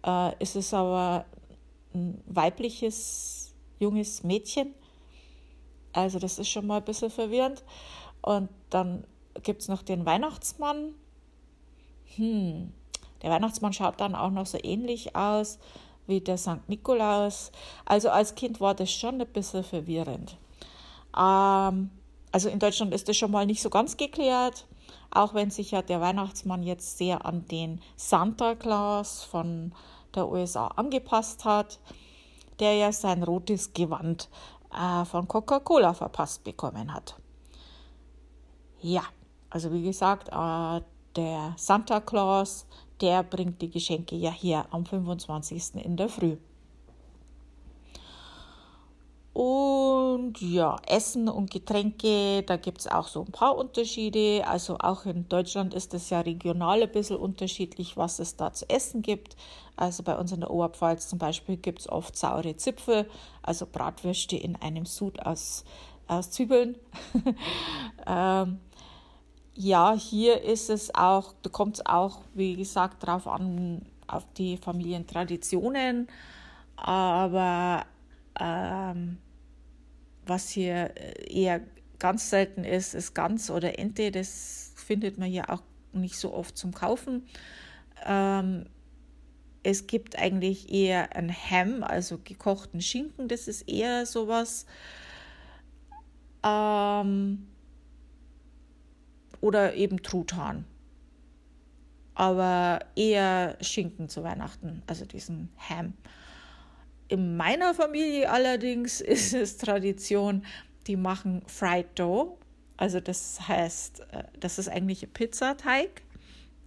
Äh, 0.06 0.40
ist 0.42 0.54
es 0.54 0.72
aber 0.74 1.24
ein 1.94 2.22
weibliches, 2.26 3.54
junges 3.78 4.22
Mädchen. 4.22 4.74
Also 5.92 6.18
das 6.18 6.38
ist 6.38 6.48
schon 6.48 6.66
mal 6.66 6.78
ein 6.78 6.84
bisschen 6.84 7.10
verwirrend. 7.10 7.64
Und 8.20 8.48
dann 8.70 9.04
gibt 9.42 9.62
es 9.62 9.68
noch 9.68 9.82
den 9.82 10.04
Weihnachtsmann. 10.04 10.94
Hm, 12.16 12.72
der 13.22 13.30
Weihnachtsmann 13.30 13.72
schaut 13.72 14.00
dann 14.00 14.14
auch 14.14 14.30
noch 14.30 14.46
so 14.46 14.58
ähnlich 14.62 15.16
aus 15.16 15.58
wie 16.06 16.20
der 16.20 16.38
St. 16.38 16.68
Nikolaus. 16.68 17.52
Also 17.84 18.10
als 18.10 18.34
Kind 18.34 18.60
war 18.60 18.74
das 18.74 18.90
schon 18.90 19.20
ein 19.20 19.28
bisschen 19.28 19.62
verwirrend. 19.62 20.36
Ähm, 21.16 21.90
also 22.32 22.48
in 22.48 22.58
Deutschland 22.58 22.94
ist 22.94 23.08
das 23.08 23.16
schon 23.16 23.30
mal 23.30 23.46
nicht 23.46 23.62
so 23.62 23.70
ganz 23.70 23.96
geklärt, 23.96 24.66
auch 25.10 25.34
wenn 25.34 25.50
sich 25.50 25.70
ja 25.70 25.82
der 25.82 26.00
Weihnachtsmann 26.00 26.62
jetzt 26.62 26.98
sehr 26.98 27.24
an 27.24 27.46
den 27.46 27.80
Santa 27.96 28.54
Claus 28.54 29.22
von 29.22 29.72
der 30.14 30.28
USA 30.28 30.68
angepasst 30.68 31.44
hat, 31.44 31.78
der 32.60 32.74
ja 32.74 32.92
sein 32.92 33.22
rotes 33.22 33.72
Gewand 33.72 34.28
äh, 34.72 35.04
von 35.04 35.28
Coca-Cola 35.28 35.94
verpasst 35.94 36.44
bekommen 36.44 36.92
hat. 36.92 37.16
Ja, 38.80 39.02
also 39.50 39.72
wie 39.72 39.82
gesagt, 39.82 40.28
äh, 40.28 40.82
der 41.16 41.54
Santa 41.56 42.00
Claus, 42.00 42.66
der 43.00 43.22
bringt 43.22 43.62
die 43.62 43.70
Geschenke 43.70 44.16
ja 44.16 44.30
hier 44.30 44.66
am 44.70 44.84
25. 44.86 45.76
in 45.84 45.96
der 45.96 46.08
Früh. 46.08 46.36
Und 49.38 50.40
ja, 50.40 50.78
Essen 50.88 51.28
und 51.28 51.52
Getränke, 51.52 52.42
da 52.42 52.56
gibt 52.56 52.80
es 52.80 52.88
auch 52.88 53.06
so 53.06 53.20
ein 53.20 53.30
paar 53.30 53.56
Unterschiede. 53.56 54.44
Also 54.44 54.78
auch 54.80 55.06
in 55.06 55.28
Deutschland 55.28 55.74
ist 55.74 55.94
es 55.94 56.10
ja 56.10 56.22
regional 56.22 56.82
ein 56.82 56.90
bisschen 56.90 57.18
unterschiedlich, 57.18 57.96
was 57.96 58.18
es 58.18 58.34
da 58.34 58.52
zu 58.52 58.68
essen 58.68 59.00
gibt. 59.00 59.36
Also 59.76 60.02
bei 60.02 60.18
uns 60.18 60.32
in 60.32 60.40
der 60.40 60.50
Oberpfalz 60.50 61.08
zum 61.08 61.20
Beispiel 61.20 61.56
gibt 61.56 61.78
es 61.78 61.88
oft 61.88 62.16
saure 62.16 62.56
Zipfel, 62.56 63.08
also 63.40 63.64
Bratwürste 63.64 64.36
in 64.36 64.56
einem 64.56 64.86
Sud 64.86 65.24
aus, 65.24 65.64
aus 66.08 66.32
Zwiebeln. 66.32 66.76
ähm, 68.08 68.58
ja, 69.58 69.92
hier 69.92 70.44
ist 70.44 70.70
es 70.70 70.94
auch, 70.94 71.34
da 71.42 71.50
kommt 71.50 71.78
es 71.78 71.86
auch, 71.86 72.20
wie 72.32 72.54
gesagt, 72.54 73.02
darauf 73.02 73.26
an, 73.26 73.82
auf 74.06 74.24
die 74.34 74.56
Familientraditionen. 74.56 76.06
Aber 76.76 77.84
ähm, 78.38 79.18
was 80.24 80.48
hier 80.48 80.96
äh, 80.96 81.42
eher 81.42 81.60
ganz 81.98 82.30
selten 82.30 82.62
ist, 82.62 82.94
ist 82.94 83.14
Gans 83.14 83.50
oder 83.50 83.80
Ente. 83.80 84.12
Das 84.12 84.74
findet 84.76 85.18
man 85.18 85.28
hier 85.28 85.50
auch 85.50 85.62
nicht 85.92 86.14
so 86.14 86.32
oft 86.32 86.56
zum 86.56 86.72
Kaufen. 86.72 87.26
Ähm, 88.06 88.66
es 89.64 89.88
gibt 89.88 90.16
eigentlich 90.16 90.72
eher 90.72 91.16
ein 91.16 91.34
Ham, 91.34 91.82
also 91.82 92.18
gekochten 92.22 92.80
Schinken. 92.80 93.26
Das 93.26 93.48
ist 93.48 93.68
eher 93.68 94.06
sowas. 94.06 94.66
Ähm, 96.44 97.48
oder 99.40 99.74
eben 99.74 100.02
Truthahn. 100.02 100.64
Aber 102.14 102.80
eher 102.96 103.56
Schinken 103.60 104.08
zu 104.08 104.24
Weihnachten, 104.24 104.82
also 104.86 105.04
diesen 105.04 105.50
Ham. 105.56 105.94
In 107.06 107.36
meiner 107.36 107.74
Familie 107.74 108.30
allerdings 108.30 109.00
ist 109.00 109.34
es 109.34 109.56
Tradition, 109.56 110.44
die 110.86 110.96
machen 110.96 111.42
Fried 111.46 111.86
Dough. 111.94 112.38
Also 112.76 113.00
das 113.00 113.46
heißt, 113.46 114.00
äh, 114.12 114.24
das 114.38 114.58
ist 114.58 114.68
eigentlich 114.68 115.02
ein 115.02 115.12
Pizzateig, 115.12 116.02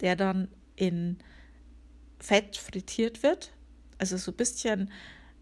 der 0.00 0.16
dann 0.16 0.48
in 0.76 1.18
Fett 2.18 2.56
frittiert 2.56 3.22
wird. 3.22 3.52
Also 3.98 4.16
so 4.16 4.30
ein 4.30 4.36
bisschen 4.36 4.90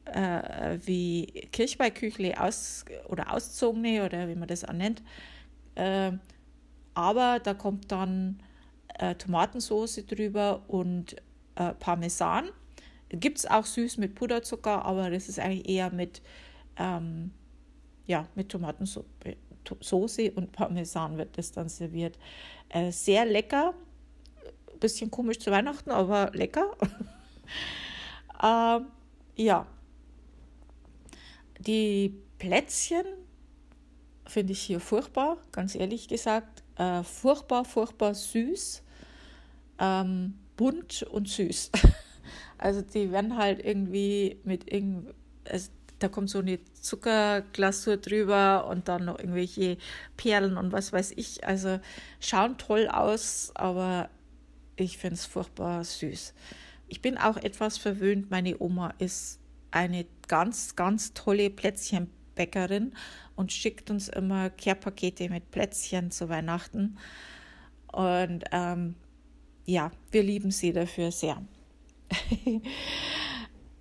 äh, 0.06 0.78
wie 0.84 1.26
Kirchweihküchle 1.52 2.40
aus, 2.40 2.84
oder 3.08 3.32
auszogene 3.32 4.04
oder 4.04 4.28
wie 4.28 4.34
man 4.34 4.48
das 4.48 4.64
auch 4.64 4.72
nennt. 4.72 5.02
Äh, 5.74 6.12
aber 7.00 7.40
da 7.40 7.54
kommt 7.54 7.90
dann 7.90 8.42
äh, 8.98 9.14
Tomatensauce 9.14 10.04
drüber 10.06 10.62
und 10.68 11.16
äh, 11.54 11.72
Parmesan. 11.72 12.50
Gibt 13.08 13.38
es 13.38 13.46
auch 13.46 13.64
süß 13.64 13.96
mit 13.96 14.14
Puderzucker, 14.14 14.84
aber 14.84 15.08
das 15.08 15.28
ist 15.30 15.38
eigentlich 15.40 15.66
eher 15.66 15.90
mit, 15.90 16.20
ähm, 16.76 17.32
ja, 18.06 18.28
mit 18.34 18.50
Tomatensauce 18.50 19.04
und 20.34 20.52
Parmesan 20.52 21.16
wird 21.16 21.38
das 21.38 21.52
dann 21.52 21.70
serviert. 21.70 22.18
Äh, 22.68 22.92
sehr 22.92 23.24
lecker, 23.24 23.72
bisschen 24.78 25.10
komisch 25.10 25.38
zu 25.38 25.50
Weihnachten, 25.50 25.90
aber 25.90 26.30
lecker. 26.34 26.70
ähm, 28.42 28.86
ja, 29.36 29.66
die 31.58 32.14
Plätzchen 32.38 33.06
finde 34.26 34.52
ich 34.52 34.60
hier 34.60 34.80
furchtbar, 34.80 35.38
ganz 35.50 35.74
ehrlich 35.74 36.06
gesagt. 36.06 36.59
Äh, 36.80 37.04
furchtbar, 37.04 37.66
furchtbar 37.66 38.14
süß, 38.14 38.82
ähm, 39.78 40.38
bunt 40.56 41.02
und 41.04 41.28
süß. 41.28 41.70
Also 42.62 42.82
die 42.82 43.10
werden 43.10 43.38
halt 43.38 43.64
irgendwie 43.64 44.38
mit 44.44 44.70
irgend, 44.70 45.14
also 45.48 45.70
da 45.98 46.08
kommt 46.08 46.28
so 46.28 46.40
eine 46.40 46.58
Zuckerglasur 46.74 47.96
drüber 47.96 48.66
und 48.68 48.86
dann 48.86 49.06
noch 49.06 49.18
irgendwelche 49.18 49.78
Perlen 50.18 50.58
und 50.58 50.70
was 50.70 50.92
weiß 50.92 51.14
ich. 51.16 51.46
Also 51.46 51.80
schauen 52.20 52.58
toll 52.58 52.86
aus, 52.86 53.50
aber 53.54 54.10
ich 54.76 54.98
finde 54.98 55.14
es 55.14 55.24
furchtbar 55.24 55.84
süß. 55.84 56.34
Ich 56.88 57.00
bin 57.00 57.16
auch 57.16 57.38
etwas 57.38 57.78
verwöhnt. 57.78 58.30
Meine 58.30 58.60
Oma 58.60 58.92
ist 58.98 59.40
eine 59.70 60.04
ganz, 60.28 60.76
ganz 60.76 61.14
tolle 61.14 61.48
Plätzchenbäckerin 61.48 62.92
und 63.40 63.50
schickt 63.52 63.90
uns 63.90 64.08
immer 64.08 64.50
Kehrpakete 64.50 65.30
mit 65.30 65.50
Plätzchen 65.50 66.10
zu 66.10 66.28
Weihnachten. 66.28 66.98
Und 67.90 68.44
ähm, 68.52 68.96
ja, 69.64 69.90
wir 70.10 70.22
lieben 70.22 70.50
sie 70.50 70.74
dafür 70.74 71.10
sehr. 71.10 71.42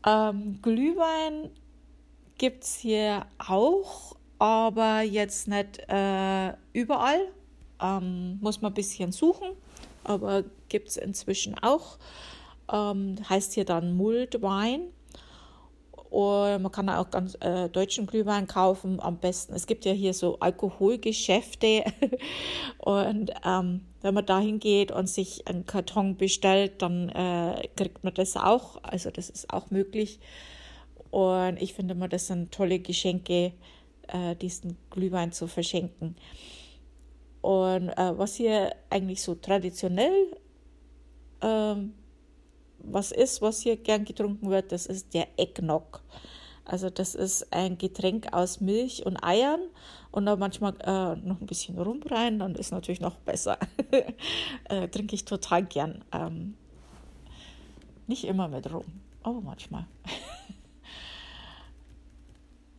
ähm, 0.08 0.60
Glühwein 0.62 1.50
gibt 2.38 2.64
es 2.64 2.78
hier 2.78 3.26
auch, 3.38 4.16
aber 4.40 5.02
jetzt 5.02 5.50
nicht 5.50 5.80
äh, 5.90 6.54
überall. 6.72 7.20
Ähm, 7.82 8.40
muss 8.40 8.62
man 8.62 8.72
ein 8.72 8.76
bisschen 8.76 9.12
suchen, 9.12 9.50
aber 10.06 10.46
gibt 10.70 10.88
es 10.88 10.96
inzwischen 10.96 11.60
auch. 11.60 12.00
Ähm, 12.72 13.18
heißt 13.28 13.56
hier 13.56 13.66
dann 13.66 13.98
Mulled 13.98 14.42
Wein. 14.42 14.88
Und 16.10 16.64
man 16.64 16.72
kann 16.72 16.90
auch 16.90 17.12
ganz 17.12 17.38
äh, 17.40 17.70
deutschen 17.70 18.08
Glühwein 18.08 18.48
kaufen, 18.48 19.00
am 19.00 19.20
besten. 19.20 19.54
Es 19.54 19.68
gibt 19.68 19.86
ja 19.86 19.92
hier 19.92 20.14
so 20.14 20.40
Alkoholgeschäfte. 20.40 21.84
und 22.80 23.32
ähm, 23.46 23.82
wenn 24.02 24.14
man 24.14 24.26
da 24.26 24.40
hingeht 24.40 24.92
und 24.92 25.08
sich 25.08 25.48
einen 25.48 25.68
Karton 25.68 26.18
bestellt, 26.18 26.82
dann 26.82 27.10
äh, 27.10 27.68
kriegt 27.76 28.04
man 28.04 28.14
das 28.16 28.38
auch. 28.38 28.84
Also 28.84 29.12
das 29.12 29.30
ist 29.30 29.54
auch 29.54 29.70
möglich. 29.70 30.20
Und 31.12 31.62
ich 31.62 31.74
finde 31.74 31.94
immer, 31.94 32.08
das 32.08 32.28
sind 32.28 32.52
tolle 32.52 32.80
Geschenke, 32.80 33.54
äh, 34.08 34.36
diesen 34.36 34.78
Glühwein 34.90 35.32
zu 35.32 35.46
verschenken. 35.48 36.16
Und 37.42 37.90
äh, 37.90 38.18
was 38.18 38.36
hier 38.36 38.76
eigentlich 38.90 39.22
so 39.22 39.36
traditionell 39.36 40.36
ähm, 41.42 41.94
was 42.84 43.12
ist, 43.12 43.42
was 43.42 43.62
hier 43.62 43.78
gern 43.78 44.06
getrunken 44.06 44.50
wird, 44.50 44.72
das 44.72 44.86
ist 44.86 45.14
der 45.14 45.28
Eggnog. 45.38 46.02
Also 46.66 46.90
das 46.90 47.16
ist 47.16 47.52
ein 47.52 47.80
Getränk 47.80 48.32
aus 48.32 48.62
Milch 48.62 49.06
und 49.06 49.24
Eiern 49.24 49.62
und 50.12 50.28
da 50.28 50.36
manchmal 50.36 50.76
äh, 50.82 51.16
noch 51.16 51.42
ein 51.42 51.48
bisschen 51.48 51.80
Rum 51.80 52.02
rein, 52.04 52.38
dann 52.38 52.56
ist 52.56 52.72
natürlich 52.72 53.02
noch 53.02 53.16
besser. 53.16 53.58
äh, 54.70 54.88
trinke 54.88 55.16
ich 55.16 55.26
total 55.26 55.66
gern. 55.66 56.04
Ähm, 56.12 56.56
nicht 58.06 58.26
immer 58.26 58.48
mit 58.48 58.72
Rum, 58.72 58.86
aber 59.24 59.42
manchmal. 59.42 59.88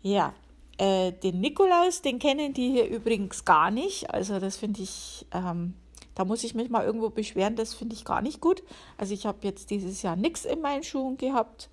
ja, 0.03 0.35
äh, 0.79 1.13
den 1.13 1.41
Nikolaus, 1.41 2.01
den 2.01 2.21
kennen 2.21 2.55
die 2.55 2.71
hier 2.71 2.89
übrigens 2.89 3.45
gar 3.45 3.71
nicht. 3.71 4.15
Also 4.15 4.39
das 4.39 4.57
finde 4.57 4.83
ich 4.83 5.27
ähm, 5.33 5.75
da 6.21 6.27
muss 6.27 6.45
ich 6.45 6.55
mich 6.55 6.69
mal 6.69 6.85
irgendwo 6.85 7.09
beschweren, 7.09 7.57
das 7.57 7.73
finde 7.73 7.95
ich 7.95 8.05
gar 8.05 8.21
nicht 8.21 8.43
gut. 8.43 8.63
Also 8.99 9.15
ich 9.15 9.25
habe 9.25 9.39
jetzt 9.41 9.71
dieses 9.71 10.03
Jahr 10.03 10.17
nichts 10.17 10.45
in 10.45 10.61
meinen 10.61 10.83
Schuhen 10.83 11.17
gehabt. 11.17 11.71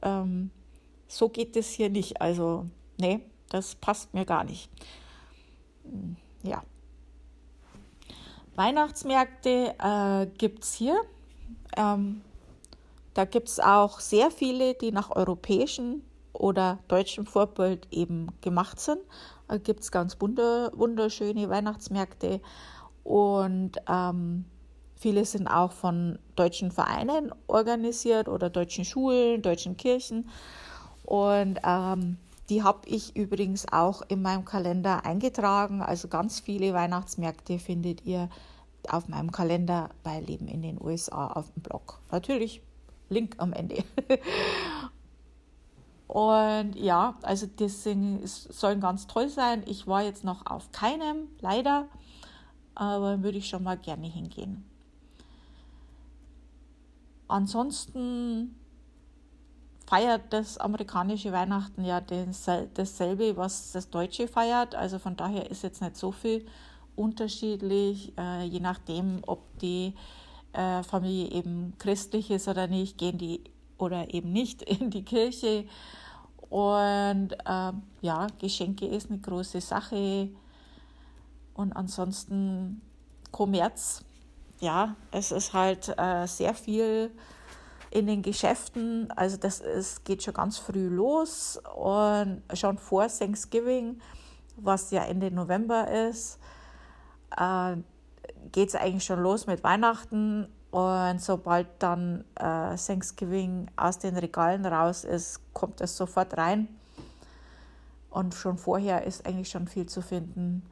Ähm, 0.00 0.52
so 1.08 1.28
geht 1.28 1.56
es 1.56 1.70
hier 1.70 1.90
nicht. 1.90 2.20
Also, 2.20 2.66
nee, 3.00 3.18
das 3.48 3.74
passt 3.74 4.14
mir 4.14 4.24
gar 4.24 4.44
nicht. 4.44 4.70
Hm, 5.82 6.14
ja. 6.44 6.62
Weihnachtsmärkte 8.54 9.74
äh, 9.76 10.26
gibt 10.38 10.62
es 10.62 10.74
hier. 10.74 11.00
Ähm, 11.76 12.22
Da 13.14 13.24
gibt 13.24 13.48
es 13.48 13.58
auch 13.58 13.98
sehr 13.98 14.30
viele, 14.30 14.74
die 14.74 14.92
nach 14.92 15.10
europäischem 15.10 16.02
oder 16.32 16.78
deutschem 16.86 17.26
Vorbild 17.26 17.88
eben 17.90 18.28
gemacht 18.40 18.78
sind. 18.78 19.00
Da 19.48 19.58
gibt 19.58 19.80
es 19.80 19.90
ganz 19.90 20.20
wunder, 20.20 20.70
wunderschöne 20.76 21.50
Weihnachtsmärkte 21.50 22.40
und 23.04 23.72
ähm, 23.88 24.44
viele 24.96 25.24
sind 25.24 25.48
auch 25.48 25.72
von 25.72 26.18
deutschen 26.36 26.70
Vereinen 26.70 27.32
organisiert 27.46 28.28
oder 28.28 28.50
deutschen 28.50 28.84
Schulen, 28.84 29.42
deutschen 29.42 29.76
Kirchen. 29.76 30.28
Und 31.04 31.58
ähm, 31.64 32.18
die 32.50 32.62
habe 32.62 32.86
ich 32.86 33.16
übrigens 33.16 33.66
auch 33.72 34.02
in 34.08 34.22
meinem 34.22 34.44
Kalender 34.44 35.04
eingetragen. 35.04 35.82
Also 35.82 36.08
ganz 36.08 36.40
viele 36.40 36.74
Weihnachtsmärkte 36.74 37.58
findet 37.58 38.04
ihr 38.04 38.28
auf 38.88 39.08
meinem 39.08 39.30
Kalender 39.30 39.90
bei 40.02 40.20
Leben 40.20 40.48
in 40.48 40.62
den 40.62 40.80
USA 40.80 41.28
auf 41.28 41.52
dem 41.52 41.62
Blog. 41.62 42.00
Natürlich 42.10 42.62
Link 43.08 43.34
am 43.38 43.52
Ende. 43.52 43.84
Und 46.06 46.74
ja, 46.74 47.14
also 47.22 47.46
das 47.46 47.84
soll 48.24 48.76
ganz 48.78 49.06
toll 49.06 49.28
sein. 49.28 49.62
Ich 49.66 49.86
war 49.86 50.02
jetzt 50.02 50.24
noch 50.24 50.44
auf 50.46 50.72
keinem, 50.72 51.28
leider, 51.40 51.86
aber 52.74 53.22
würde 53.22 53.38
ich 53.38 53.48
schon 53.48 53.62
mal 53.62 53.76
gerne 53.76 54.06
hingehen. 54.06 54.64
Ansonsten 57.28 58.56
feiert 59.86 60.32
das 60.32 60.58
amerikanische 60.58 61.32
Weihnachten 61.32 61.84
ja 61.84 62.00
dasselbe, 62.00 63.36
was 63.36 63.72
das 63.72 63.90
deutsche 63.90 64.28
feiert. 64.28 64.74
Also 64.74 64.98
von 64.98 65.16
daher 65.16 65.50
ist 65.50 65.62
jetzt 65.62 65.82
nicht 65.82 65.96
so 65.96 66.12
viel 66.12 66.46
unterschiedlich, 66.96 68.12
äh, 68.18 68.44
je 68.44 68.60
nachdem, 68.60 69.22
ob 69.26 69.40
die 69.58 69.94
äh, 70.52 70.82
Familie 70.82 71.30
eben 71.30 71.74
christlich 71.78 72.30
ist 72.30 72.48
oder 72.48 72.66
nicht, 72.66 72.98
gehen 72.98 73.18
die 73.18 73.42
oder 73.78 74.12
eben 74.12 74.32
nicht 74.32 74.62
in 74.80 74.90
die 74.90 75.04
Kirche. 75.04 75.64
Und 76.48 77.32
äh, 77.32 77.72
ja, 78.00 78.26
Geschenke 78.38 78.86
ist 78.86 79.10
eine 79.10 79.20
große 79.20 79.60
Sache. 79.60 80.28
Und 81.60 81.74
ansonsten 81.74 82.80
Kommerz, 83.32 84.02
ja, 84.60 84.96
es 85.10 85.30
ist 85.30 85.52
halt 85.52 85.94
äh, 85.98 86.26
sehr 86.26 86.54
viel 86.54 87.10
in 87.90 88.06
den 88.06 88.22
Geschäften. 88.22 89.10
Also 89.10 89.36
das 89.36 89.60
ist, 89.60 90.06
geht 90.06 90.22
schon 90.22 90.32
ganz 90.32 90.56
früh 90.56 90.88
los 90.88 91.60
und 91.76 92.42
schon 92.54 92.78
vor 92.78 93.08
Thanksgiving, 93.08 94.00
was 94.56 94.90
ja 94.90 95.04
Ende 95.04 95.30
November 95.30 96.08
ist, 96.08 96.38
äh, 97.36 97.76
geht 98.52 98.70
es 98.70 98.74
eigentlich 98.74 99.04
schon 99.04 99.20
los 99.22 99.46
mit 99.46 99.62
Weihnachten. 99.62 100.48
Und 100.70 101.20
sobald 101.20 101.66
dann 101.80 102.24
äh, 102.36 102.74
Thanksgiving 102.74 103.70
aus 103.76 103.98
den 103.98 104.16
Regalen 104.16 104.64
raus 104.64 105.04
ist, 105.04 105.42
kommt 105.52 105.82
es 105.82 105.94
sofort 105.94 106.38
rein. 106.38 106.68
Und 108.08 108.34
schon 108.34 108.56
vorher 108.56 109.04
ist 109.04 109.26
eigentlich 109.26 109.50
schon 109.50 109.68
viel 109.68 109.84
zu 109.84 110.00
finden. 110.00 110.62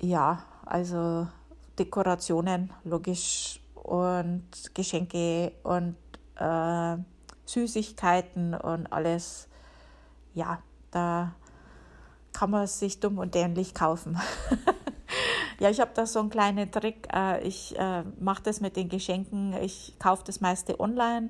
Ja, 0.00 0.44
also 0.66 1.28
Dekorationen, 1.78 2.72
logisch, 2.84 3.60
und 3.84 4.48
Geschenke 4.74 5.52
und 5.62 5.96
äh, 6.36 6.96
Süßigkeiten 7.44 8.54
und 8.54 8.90
alles. 8.92 9.48
Ja, 10.32 10.58
da 10.90 11.34
kann 12.32 12.50
man 12.50 12.66
sich 12.66 12.98
dumm 12.98 13.18
und 13.18 13.34
dämlich 13.34 13.74
kaufen. 13.74 14.18
ja, 15.60 15.68
ich 15.68 15.80
habe 15.80 15.92
da 15.94 16.06
so 16.06 16.18
einen 16.18 16.30
kleinen 16.30 16.72
Trick. 16.72 17.08
Äh, 17.12 17.46
ich 17.46 17.78
äh, 17.78 18.02
mache 18.18 18.42
das 18.42 18.60
mit 18.60 18.76
den 18.76 18.88
Geschenken. 18.88 19.52
Ich 19.52 19.94
kaufe 19.98 20.24
das 20.26 20.40
meiste 20.40 20.80
online 20.80 21.28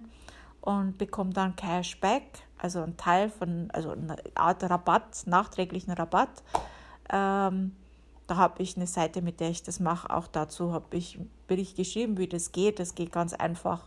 und 0.61 0.97
bekomme 0.97 1.33
dann 1.33 1.57
Cashback, 1.57 2.47
also 2.57 2.83
ein 2.83 2.97
Teil 2.97 3.29
von, 3.29 3.69
also 3.73 3.91
eine 3.91 4.17
Art 4.35 4.63
Rabatt, 4.63 5.27
nachträglichen 5.27 5.93
Rabatt. 5.93 6.43
Ähm, 7.11 7.75
da 8.27 8.37
habe 8.37 8.63
ich 8.63 8.77
eine 8.77 8.87
Seite, 8.87 9.23
mit 9.23 9.41
der 9.41 9.51
ich 9.51 9.63
das 9.63 9.81
mache. 9.81 10.11
Auch 10.11 10.27
dazu 10.27 10.73
habe 10.73 10.97
ich 10.97 11.17
einen 11.17 11.31
Bericht 11.47 11.77
geschrieben, 11.77 12.17
wie 12.17 12.29
das 12.29 12.53
geht. 12.53 12.79
Das 12.79 12.95
geht 12.95 13.13
ganz 13.13 13.35
einfach. 13.35 13.87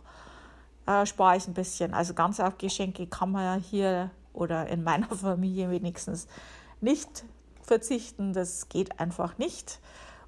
Äh, 0.86 1.06
spare 1.06 1.36
ich 1.36 1.46
ein 1.48 1.54
bisschen. 1.54 1.92
Also 1.94 2.14
ganz 2.14 2.38
auf 2.40 2.58
Geschenke 2.58 3.06
kann 3.06 3.32
man 3.32 3.44
ja 3.44 3.62
hier 3.62 4.10
oder 4.32 4.68
in 4.68 4.84
meiner 4.84 5.08
Familie 5.14 5.70
wenigstens 5.70 6.28
nicht 6.80 7.24
verzichten. 7.62 8.32
Das 8.32 8.68
geht 8.68 9.00
einfach 9.00 9.38
nicht. 9.38 9.80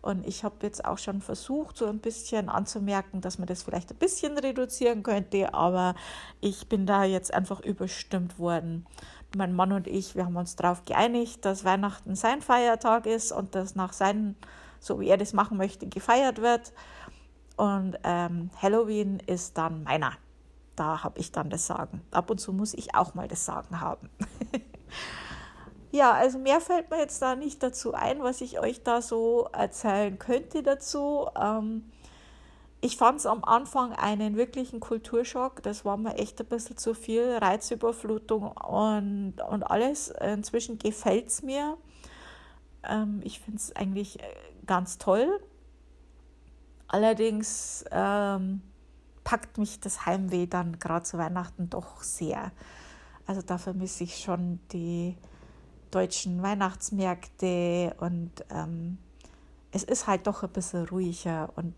Und 0.02 0.26
ich 0.26 0.44
habe 0.44 0.56
jetzt 0.62 0.84
auch 0.84 0.98
schon 0.98 1.20
versucht, 1.20 1.76
so 1.76 1.86
ein 1.86 1.98
bisschen 1.98 2.48
anzumerken, 2.48 3.20
dass 3.20 3.38
man 3.38 3.46
das 3.46 3.62
vielleicht 3.62 3.90
ein 3.90 3.98
bisschen 3.98 4.38
reduzieren 4.38 5.02
könnte, 5.02 5.52
aber 5.52 5.94
ich 6.40 6.68
bin 6.68 6.86
da 6.86 7.04
jetzt 7.04 7.34
einfach 7.34 7.60
überstimmt 7.60 8.38
worden. 8.38 8.86
Mein 9.36 9.54
Mann 9.54 9.72
und 9.72 9.86
ich, 9.86 10.14
wir 10.16 10.24
haben 10.24 10.36
uns 10.36 10.56
darauf 10.56 10.84
geeinigt, 10.84 11.44
dass 11.44 11.64
Weihnachten 11.64 12.16
sein 12.16 12.42
Feiertag 12.42 13.06
ist 13.06 13.32
und 13.32 13.54
dass 13.54 13.74
nach 13.74 13.92
seinen, 13.92 14.36
so 14.80 15.00
wie 15.00 15.08
er 15.08 15.16
das 15.16 15.32
machen 15.32 15.56
möchte, 15.56 15.86
gefeiert 15.86 16.40
wird. 16.40 16.72
Und 17.56 17.98
ähm, 18.04 18.50
Halloween 18.60 19.20
ist 19.26 19.58
dann 19.58 19.84
meiner. 19.84 20.12
Da 20.76 21.04
habe 21.04 21.20
ich 21.20 21.30
dann 21.30 21.50
das 21.50 21.66
Sagen. 21.66 22.02
Ab 22.10 22.30
und 22.30 22.38
zu 22.38 22.52
muss 22.52 22.74
ich 22.74 22.94
auch 22.94 23.14
mal 23.14 23.28
das 23.28 23.44
Sagen 23.44 23.80
haben. 23.80 24.08
Ja, 25.92 26.12
also 26.12 26.38
mehr 26.38 26.60
fällt 26.60 26.90
mir 26.90 26.98
jetzt 26.98 27.20
da 27.20 27.34
nicht 27.34 27.62
dazu 27.62 27.94
ein, 27.94 28.22
was 28.22 28.40
ich 28.40 28.60
euch 28.60 28.82
da 28.84 29.02
so 29.02 29.48
erzählen 29.52 30.18
könnte 30.18 30.62
dazu. 30.62 31.26
Ähm, 31.36 31.90
ich 32.82 32.96
fand 32.96 33.18
es 33.18 33.26
am 33.26 33.44
Anfang 33.44 33.92
einen 33.92 34.36
wirklichen 34.36 34.80
Kulturschock. 34.80 35.62
Das 35.62 35.84
war 35.84 35.96
mir 35.98 36.14
echt 36.14 36.40
ein 36.40 36.46
bisschen 36.46 36.78
zu 36.78 36.94
viel. 36.94 37.36
Reizüberflutung 37.36 38.52
und, 38.52 39.34
und 39.40 39.62
alles. 39.64 40.08
Inzwischen 40.08 40.78
gefällt 40.78 41.28
es 41.28 41.42
mir. 41.42 41.76
Ähm, 42.82 43.20
ich 43.22 43.40
finde 43.40 43.58
es 43.58 43.76
eigentlich 43.76 44.20
äh, 44.20 44.24
ganz 44.66 44.96
toll. 44.96 45.40
Allerdings 46.88 47.84
ähm, 47.90 48.62
packt 49.24 49.58
mich 49.58 49.80
das 49.80 50.06
Heimweh 50.06 50.46
dann 50.46 50.78
gerade 50.78 51.04
zu 51.04 51.18
Weihnachten 51.18 51.68
doch 51.68 52.02
sehr. 52.02 52.50
Also 53.26 53.42
da 53.42 53.58
vermisse 53.58 54.04
ich 54.04 54.16
schon 54.16 54.58
die 54.72 55.16
deutschen 55.90 56.42
Weihnachtsmärkte 56.42 57.94
und 57.98 58.30
ähm, 58.50 58.98
es 59.70 59.84
ist 59.84 60.06
halt 60.06 60.26
doch 60.26 60.42
ein 60.42 60.50
bisschen 60.50 60.86
ruhiger 60.88 61.50
und 61.56 61.74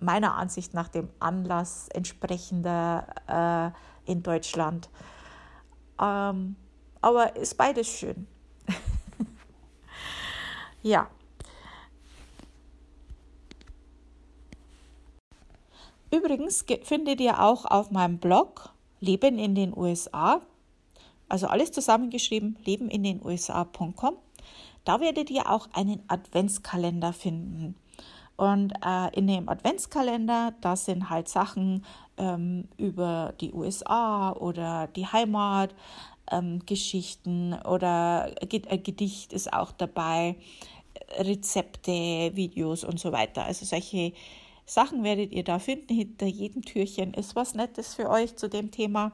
meiner 0.00 0.34
Ansicht 0.34 0.74
nach 0.74 0.88
dem 0.88 1.08
Anlass 1.18 1.88
entsprechender 1.88 3.74
äh, 4.06 4.10
in 4.10 4.22
Deutschland. 4.22 4.88
Ähm, 6.00 6.56
aber 7.00 7.36
ist 7.36 7.56
beides 7.56 7.88
schön. 7.88 8.26
ja. 10.82 11.08
Übrigens 16.10 16.64
findet 16.84 17.20
ihr 17.20 17.40
auch 17.40 17.64
auf 17.64 17.90
meinem 17.90 18.18
Blog 18.18 18.70
Leben 19.00 19.38
in 19.38 19.54
den 19.54 19.76
USA 19.76 20.40
also 21.28 21.46
alles 21.46 21.72
zusammengeschrieben, 21.72 22.56
lebenindenusa.com. 22.64 24.16
Da 24.84 25.00
werdet 25.00 25.30
ihr 25.30 25.50
auch 25.50 25.68
einen 25.72 26.02
Adventskalender 26.08 27.12
finden. 27.12 27.76
Und 28.38 28.72
äh, 28.86 29.12
in 29.18 29.26
dem 29.26 29.48
Adventskalender, 29.48 30.54
da 30.60 30.76
sind 30.76 31.10
halt 31.10 31.28
Sachen 31.28 31.84
ähm, 32.16 32.68
über 32.76 33.34
die 33.40 33.52
USA 33.52 34.30
oder 34.30 34.86
die 34.86 35.06
Heimat, 35.06 35.74
ähm, 36.30 36.64
Geschichten 36.64 37.54
oder 37.64 38.32
äh, 38.40 38.78
Gedicht 38.78 39.32
ist 39.32 39.52
auch 39.52 39.72
dabei, 39.72 40.36
Rezepte, 41.18 41.90
Videos 42.36 42.84
und 42.84 43.00
so 43.00 43.10
weiter. 43.10 43.44
Also 43.44 43.66
solche 43.66 44.12
Sachen 44.66 45.02
werdet 45.02 45.32
ihr 45.32 45.42
da 45.42 45.58
finden. 45.58 45.92
Hinter 45.92 46.26
jedem 46.26 46.62
Türchen 46.62 47.14
ist 47.14 47.34
was 47.34 47.54
Nettes 47.54 47.96
für 47.96 48.08
euch 48.08 48.36
zu 48.36 48.48
dem 48.48 48.70
Thema. 48.70 49.10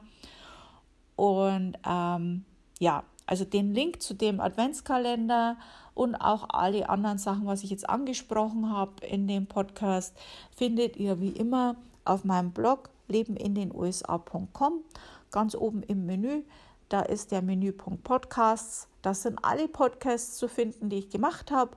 Und 1.15 1.77
ähm, 1.83 2.45
ja, 2.77 3.03
also 3.25 3.43
den 3.43 3.73
Link 3.73 4.03
zu 4.03 4.13
dem 4.13 4.39
Adventskalender 4.39 5.57
und 5.95 6.15
auch 6.15 6.49
alle 6.49 6.87
anderen 6.89 7.17
Sachen, 7.17 7.47
was 7.47 7.63
ich 7.63 7.71
jetzt 7.71 7.89
angesprochen 7.89 8.69
habe 8.69 9.03
in 9.05 9.27
dem 9.27 9.47
Podcast, 9.47 10.15
findet 10.55 10.97
ihr 10.97 11.19
wie 11.19 11.29
immer 11.29 11.77
auf 12.03 12.23
meinem 12.23 12.51
Blog 12.51 12.89
lebenindenusa.com. 13.07 14.83
Ganz 15.31 15.55
oben 15.55 15.81
im 15.83 16.05
Menü, 16.05 16.43
da 16.89 17.01
ist 17.01 17.31
der 17.31 17.41
Menüpunkt 17.41 18.03
Podcasts. 18.03 18.87
Das 19.01 19.23
sind 19.23 19.39
alle 19.43 19.67
Podcasts 19.67 20.37
zu 20.37 20.47
finden, 20.47 20.89
die 20.89 20.97
ich 20.97 21.09
gemacht 21.09 21.49
habe, 21.49 21.71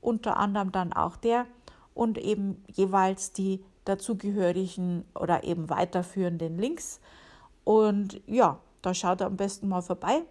unter 0.00 0.38
anderem 0.38 0.72
dann 0.72 0.92
auch 0.92 1.16
der 1.16 1.46
und 1.94 2.18
eben 2.18 2.64
jeweils 2.72 3.32
die 3.32 3.62
dazugehörigen 3.84 5.04
oder 5.14 5.44
eben 5.44 5.68
weiterführenden 5.68 6.58
Links. 6.58 7.00
Und 7.64 8.20
ja, 8.26 8.58
da 8.82 8.94
schaut 8.94 9.20
am 9.20 9.36
besten 9.36 9.68
mal 9.68 9.82
vorbei 9.82 10.22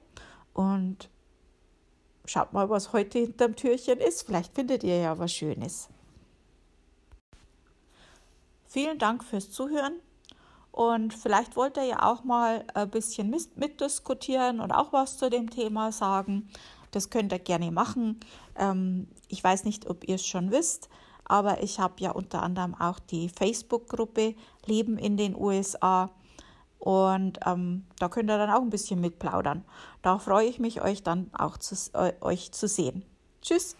und 0.53 1.09
schaut 2.27 2.53
mal, 2.53 2.69
was 2.69 2.93
heute 2.93 3.19
hinterm 3.19 3.55
Türchen 3.55 3.99
ist. 3.99 4.23
Vielleicht 4.23 4.53
findet 4.53 4.83
ihr 4.83 4.97
ja 4.99 5.17
was 5.17 5.33
Schönes. 5.33 5.89
Vielen 8.67 8.99
Dank 8.99 9.23
fürs 9.23 9.49
Zuhören 9.49 9.95
Und 10.71 11.13
vielleicht 11.13 11.55
wollt 11.55 11.77
ihr 11.77 11.85
ja 11.85 12.03
auch 12.03 12.23
mal 12.23 12.63
ein 12.75 12.89
bisschen 12.89 13.35
mitdiskutieren 13.55 14.59
und 14.59 14.71
auch 14.71 14.93
was 14.93 15.17
zu 15.17 15.29
dem 15.29 15.49
Thema 15.49 15.91
sagen. 15.91 16.49
Das 16.91 17.09
könnt 17.09 17.31
ihr 17.31 17.39
gerne 17.39 17.71
machen. 17.71 18.19
Ähm, 18.55 19.07
ich 19.27 19.43
weiß 19.43 19.63
nicht, 19.63 19.89
ob 19.89 20.07
ihr 20.07 20.15
es 20.15 20.25
schon 20.25 20.51
wisst, 20.51 20.89
aber 21.25 21.63
ich 21.63 21.79
habe 21.79 21.95
ja 21.99 22.11
unter 22.11 22.43
anderem 22.43 22.75
auch 22.75 22.99
die 22.99 23.29
Facebook-Gruppe 23.29 24.35
Leben 24.65 24.97
in 24.97 25.17
den 25.17 25.35
USA. 25.35 26.11
Und 26.79 27.39
ähm, 27.45 27.85
da 27.99 28.09
könnt 28.09 28.29
ihr 28.29 28.37
dann 28.37 28.49
auch 28.49 28.61
ein 28.61 28.69
bisschen 28.69 29.01
mitplaudern. 29.01 29.65
Da 30.01 30.19
freue 30.19 30.47
ich 30.47 30.59
mich, 30.59 30.81
euch 30.81 31.03
dann 31.03 31.29
auch 31.33 31.57
zu, 31.57 31.75
äh, 31.93 32.13
euch 32.21 32.51
zu 32.51 32.67
sehen. 32.67 33.03
Tschüss. 33.41 33.75